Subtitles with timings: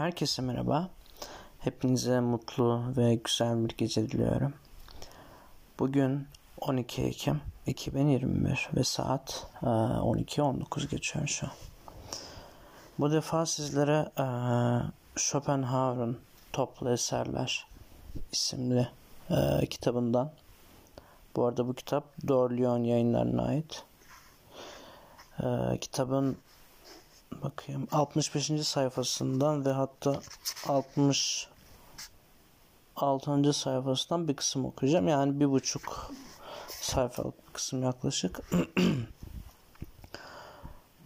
[0.00, 0.88] Herkese merhaba.
[1.58, 4.54] Hepinize mutlu ve güzel bir gece diliyorum.
[5.78, 6.28] Bugün
[6.60, 11.52] 12 Ekim 2021 ve saat 12.19 e, geçiyor şu an.
[12.98, 14.26] Bu defa sizlere e,
[15.16, 16.18] Schopenhauer'un
[16.52, 17.66] Toplu Eserler
[18.32, 18.88] isimli
[19.30, 20.30] e, kitabından
[21.36, 23.84] bu arada bu kitap Dorleon yayınlarına ait.
[25.80, 26.36] Kitabın
[27.42, 28.66] bakayım 65.
[28.66, 30.20] sayfasından ve hatta
[30.66, 33.52] 66.
[33.52, 35.08] sayfasından bir kısım okuyacağım.
[35.08, 36.12] Yani bir buçuk
[36.68, 38.40] sayfalık bir kısım yaklaşık.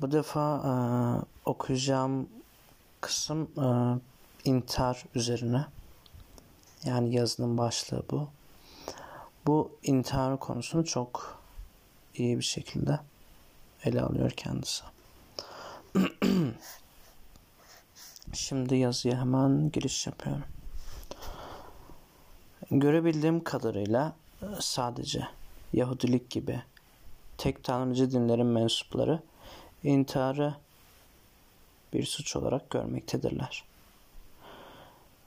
[0.01, 0.73] Bu defa e,
[1.45, 2.29] okuyacağım
[3.01, 3.67] kısım e,
[4.45, 5.67] intihar üzerine.
[6.85, 8.29] Yani yazının başlığı bu.
[9.47, 11.39] Bu intihar konusunu çok
[12.15, 13.01] iyi bir şekilde
[13.85, 14.94] ele alıyor kendisi.
[18.35, 20.45] Şimdi yazıya hemen giriş yapıyorum.
[22.71, 25.29] Görebildiğim kadarıyla e, sadece
[25.73, 26.63] Yahudilik gibi
[27.39, 29.23] tek tanrıcı dinlerin mensupları
[29.85, 30.55] intiharı
[31.93, 33.65] bir suç olarak görmektedirler.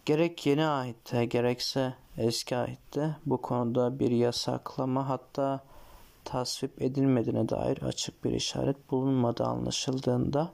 [0.05, 5.63] Gerek yeni ahitte gerekse eski ahitte bu konuda bir yasaklama hatta
[6.23, 10.51] tasvip edilmediğine dair açık bir işaret bulunmadığı anlaşıldığında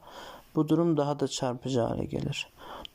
[0.55, 2.47] bu durum daha da çarpıcı hale gelir.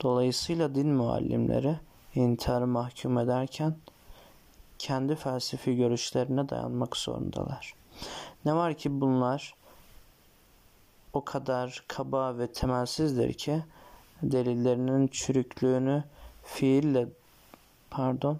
[0.03, 1.77] Dolayısıyla din muallimleri
[2.14, 3.77] intiharı mahkum ederken
[4.78, 7.75] kendi felsefi görüşlerine dayanmak zorundalar.
[8.45, 9.55] Ne var ki bunlar
[11.12, 13.62] o kadar kaba ve temelsizdir ki
[14.23, 16.05] delillerinin çürüklüğünü
[16.42, 17.09] fiille
[17.91, 18.39] pardon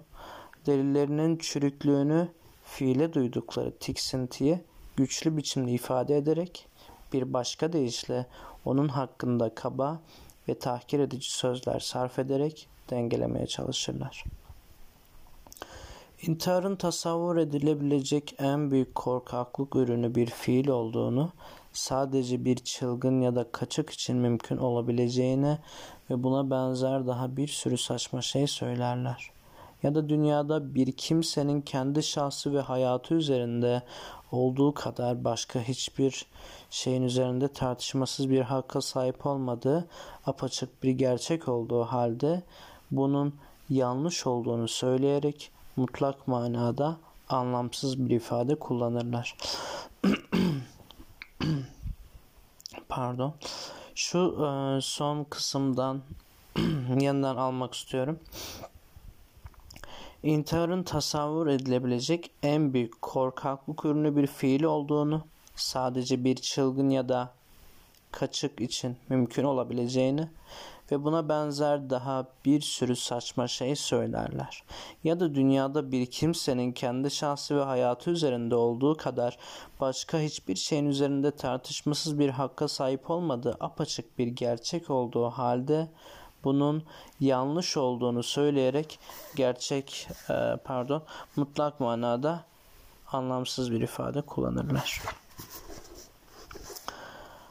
[0.65, 2.27] delillerinin çürüklüğünü
[2.63, 4.63] fiile duydukları tiksintiyi
[4.95, 6.68] güçlü biçimde ifade ederek
[7.13, 8.25] bir başka deyişle
[8.65, 9.99] onun hakkında kaba
[10.47, 14.23] ve tahkir edici sözler sarf ederek dengelemeye çalışırlar.
[16.21, 21.31] İntiharın tasavvur edilebilecek en büyük korkaklık ürünü bir fiil olduğunu,
[21.73, 25.57] sadece bir çılgın ya da kaçık için mümkün olabileceğine
[26.09, 29.31] ve buna benzer daha bir sürü saçma şey söylerler
[29.83, 33.83] ya da dünyada bir kimsenin kendi şahsı ve hayatı üzerinde
[34.31, 36.25] olduğu kadar başka hiçbir
[36.69, 39.87] şeyin üzerinde tartışmasız bir hakka sahip olmadığı
[40.25, 42.43] apaçık bir gerçek olduğu halde
[42.91, 43.33] bunun
[43.69, 46.97] yanlış olduğunu söyleyerek mutlak manada
[47.29, 49.37] anlamsız bir ifade kullanırlar.
[52.89, 53.33] Pardon.
[53.95, 56.01] Şu e, son kısımdan
[56.99, 58.19] yeniden almak istiyorum.
[60.23, 65.21] İntiharın tasavvur edilebilecek en büyük korkaklık ürünü bir fiil olduğunu,
[65.55, 67.33] sadece bir çılgın ya da
[68.11, 70.27] kaçık için mümkün olabileceğini
[70.91, 74.63] ve buna benzer daha bir sürü saçma şey söylerler.
[75.03, 79.37] Ya da dünyada bir kimsenin kendi şahsı ve hayatı üzerinde olduğu kadar
[79.79, 85.87] başka hiçbir şeyin üzerinde tartışmasız bir hakka sahip olmadığı apaçık bir gerçek olduğu halde
[86.43, 86.83] bunun
[87.19, 88.99] yanlış olduğunu söyleyerek
[89.35, 91.03] gerçek e, pardon
[91.35, 92.43] mutlak manada
[93.11, 95.01] anlamsız bir ifade kullanırlar.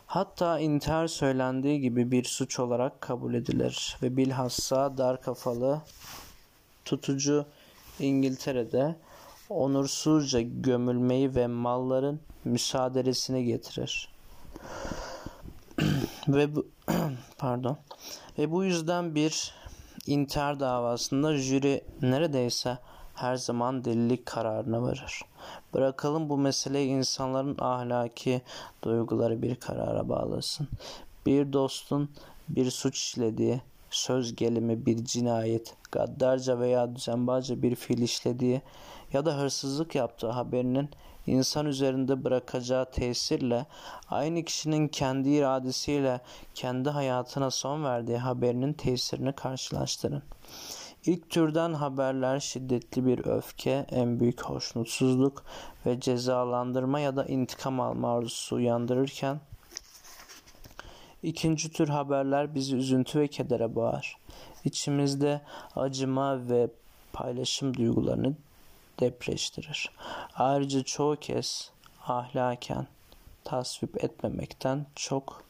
[0.06, 5.80] Hatta intihar söylendiği gibi bir suç olarak kabul edilir ve bilhassa dar kafalı
[6.84, 7.46] tutucu
[7.98, 8.96] İngiltere'de
[9.48, 14.08] onursuzca gömülmeyi ve malların müsaadelesini getirir.
[16.28, 16.66] Ve bu
[17.38, 17.78] pardon
[18.38, 19.54] ve bu yüzden bir
[20.06, 22.78] intihar davasında jüri neredeyse
[23.14, 25.22] her zaman delilik kararına varır.
[25.74, 28.42] Bırakalım bu meseleyi insanların ahlaki
[28.82, 30.68] duyguları bir karara bağlasın.
[31.26, 32.10] Bir dostun
[32.48, 38.62] bir suç işlediği, söz gelimi bir cinayet, gaddarca veya düzenbazca bir fiil işlediği
[39.12, 40.90] ya da hırsızlık yaptığı haberinin
[41.28, 43.66] insan üzerinde bırakacağı tesirle
[44.10, 46.20] aynı kişinin kendi iradesiyle
[46.54, 50.22] kendi hayatına son verdiği haberinin tesirini karşılaştırın.
[51.06, 55.44] İlk türden haberler şiddetli bir öfke, en büyük hoşnutsuzluk
[55.86, 59.40] ve cezalandırma ya da intikam alma arzusu uyandırırken
[61.22, 64.16] ikinci tür haberler bizi üzüntü ve kedere boğar.
[64.64, 65.40] İçimizde
[65.76, 66.68] acıma ve
[67.12, 68.34] paylaşım duygularını
[69.00, 69.90] depreştirir.
[70.34, 71.70] Ayrıca çoğu kez
[72.06, 72.86] ahlaken
[73.44, 75.44] tasvip etmemekten çok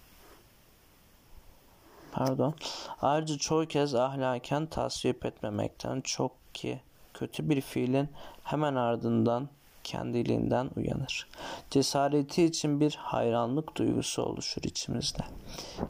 [2.12, 2.55] pardon
[3.03, 6.81] ayrıca çoğu kez ahlaken tasvip etmemekten çok ki
[7.15, 8.09] kötü bir fiilin
[8.43, 9.49] hemen ardından
[9.85, 11.27] kendiliğinden uyanır.
[11.71, 15.23] Cesareti için bir hayranlık duygusu oluşur içimizde.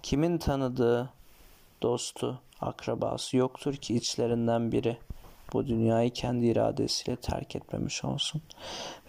[0.02, 1.11] Kimin tanıdığı,
[1.82, 4.99] dostu, akrabası yoktur ki içlerinden biri
[5.52, 8.42] bu dünyayı kendi iradesiyle terk etmemiş olsun.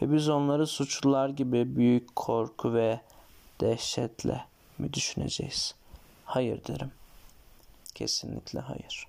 [0.02, 3.00] Ve biz onları suçlular gibi büyük korku ve
[3.62, 4.42] dehşetle
[4.78, 5.76] mi düşüneceğiz?
[6.26, 6.92] Hayır derim.
[7.96, 9.08] Kesinlikle hayır.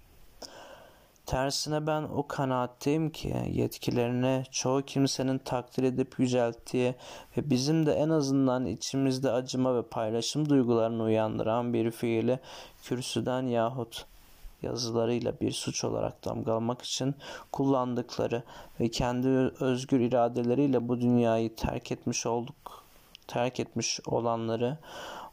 [1.26, 6.94] Tersine ben o kanaatteyim ki yetkilerini çoğu kimsenin takdir edip yücelttiği
[7.36, 12.38] ve bizim de en azından içimizde acıma ve paylaşım duygularını uyandıran bir fiili
[12.82, 14.06] kürsüden yahut
[14.62, 17.14] yazılarıyla bir suç olarak damgalamak için
[17.52, 18.42] kullandıkları
[18.80, 19.28] ve kendi
[19.60, 22.80] özgür iradeleriyle bu dünyayı terk etmiş olduk
[23.30, 24.78] terk etmiş olanları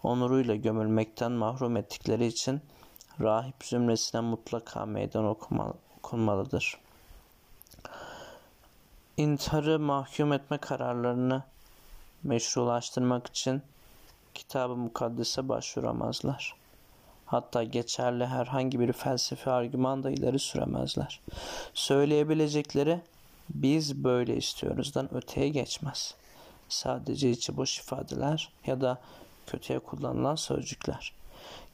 [0.03, 2.61] onuruyla gömülmekten mahrum ettikleri için
[3.21, 6.77] rahip zümresine mutlaka meydan okuma, okunmalıdır.
[9.17, 11.43] İntiharı mahkum etme kararlarını
[12.23, 13.61] meşrulaştırmak için
[14.33, 16.55] kitabı mukaddese başvuramazlar.
[17.27, 21.19] Hatta geçerli herhangi bir felsefi argüman da ileri süremezler.
[21.73, 23.01] Söyleyebilecekleri
[23.49, 26.15] biz böyle istiyoruzdan öteye geçmez.
[26.69, 29.01] Sadece içi boş ifadeler ya da
[29.47, 31.13] kötüye kullanılan sözcükler.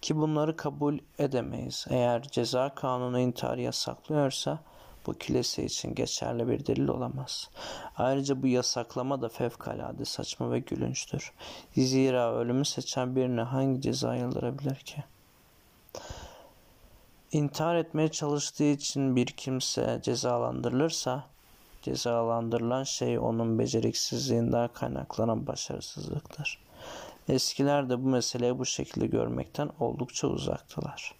[0.01, 1.85] Ki bunları kabul edemeyiz.
[1.89, 4.59] Eğer ceza kanunu intiharı yasaklıyorsa
[5.07, 7.49] bu kilise için geçerli bir delil olamaz.
[7.97, 11.31] Ayrıca bu yasaklama da fevkalade saçma ve gülünçtür.
[11.77, 15.03] Zira ölümü seçen birine hangi ceza yıldırabilir ki?
[17.31, 21.23] İntihar etmeye çalıştığı için bir kimse cezalandırılırsa
[21.81, 26.59] cezalandırılan şey onun beceriksizliğinden kaynaklanan başarısızlıktır.
[27.29, 31.15] Eskiler de bu meseleyi bu şekilde görmekten oldukça uzaktılar.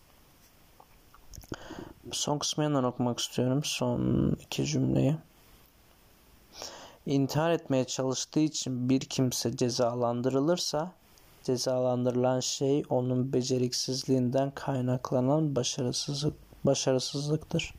[2.11, 3.61] Son kısmı yeniden okumak istiyorum.
[3.63, 5.15] Son iki cümleyi.
[7.05, 10.91] İntihar etmeye çalıştığı için bir kimse cezalandırılırsa
[11.43, 17.73] cezalandırılan şey onun beceriksizliğinden kaynaklanan başarısızlık, başarısızlıktır.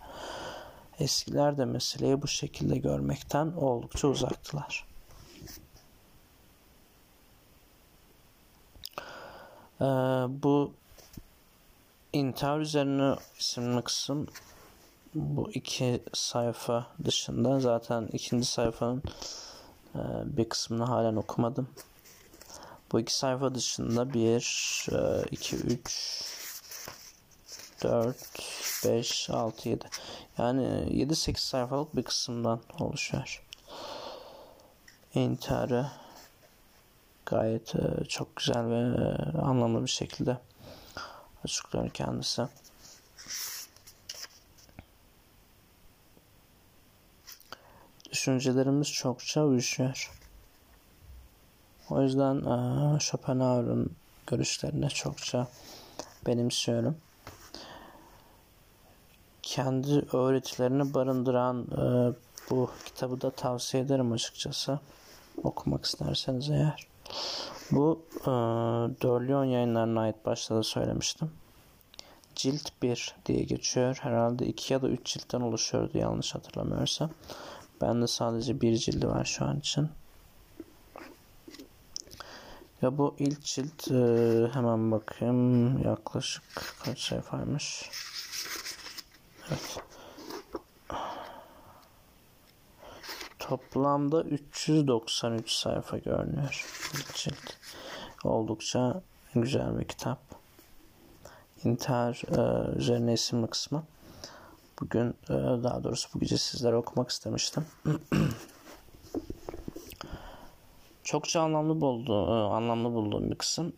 [0.99, 4.87] Eskiler de meseleyi bu şekilde görmekten oldukça uzaktılar.
[9.81, 9.85] Ee,
[10.43, 10.73] bu
[12.13, 14.27] intihar üzerine isimli kısım
[15.15, 19.03] bu iki sayfa dışında zaten ikinci sayfanın
[19.95, 21.69] e, bir kısmını halen okumadım.
[22.95, 24.87] Bu iki sayfa dışında 1,
[25.31, 26.25] 2, 3,
[27.83, 28.17] 4,
[28.85, 29.85] 5, 6, 7.
[30.39, 33.47] Yani 7-8 sayfalık bir kısımdan oluşuyor.
[35.15, 35.87] İntiharı
[37.27, 40.39] gayet e, çok güzel ve e, anlamlı bir şekilde
[41.45, 42.43] açıklıyor kendisi.
[48.13, 50.24] Düşüncelerimiz çokça uyuşuyor.
[51.95, 52.41] O yüzden
[52.99, 53.97] Schopenhauer'un
[54.27, 55.47] görüşlerine çokça
[56.27, 56.97] benimsiyorum.
[59.43, 61.67] Kendi öğretilerini barındıran
[62.51, 64.79] bu kitabı da tavsiye ederim açıkçası.
[65.43, 66.87] Okumak isterseniz eğer.
[67.71, 68.31] Bu e,
[69.03, 71.31] Dörlyon yayınlarına ait başta da söylemiştim.
[72.35, 73.99] Cilt 1 diye geçiyor.
[74.01, 77.11] Herhalde 2 ya da 3 ciltten oluşuyordu yanlış hatırlamıyorsam.
[77.81, 79.89] Ben de sadece bir cildi var şu an için.
[82.85, 83.95] Ya bu ilk cilt e,
[84.53, 86.43] hemen bakayım yaklaşık
[86.85, 87.91] kaç sayfaymış.
[89.49, 89.79] Evet.
[93.39, 96.67] Toplamda 393 sayfa görünüyor.
[96.95, 97.57] İlk cilt.
[98.25, 99.03] Oldukça
[99.35, 100.19] güzel bir kitap.
[101.65, 103.85] İntihar e, üzerine isimli kısmı.
[104.81, 107.67] Bugün e, daha doğrusu bu gece sizlere okumak istemiştim.
[111.05, 113.73] Çokça anlamlı buldu, e, anlamlı bulduğum bir kısım.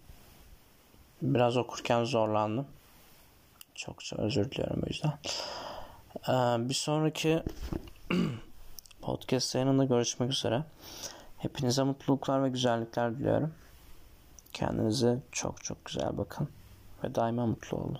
[1.22, 2.66] Biraz okurken zorlandım.
[3.74, 5.12] Çokça özür diliyorum o yüzden.
[6.28, 7.42] Ee, bir sonraki
[9.02, 10.62] podcast yayınında görüşmek üzere.
[11.38, 13.54] Hepinize mutluluklar ve güzellikler diliyorum.
[14.52, 16.48] Kendinize çok çok güzel bakın
[17.04, 17.98] ve daima mutlu olun.